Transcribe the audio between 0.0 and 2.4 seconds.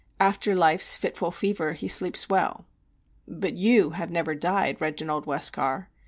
"'After life's fitful fever he sleeps